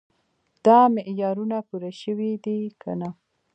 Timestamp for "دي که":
2.43-2.91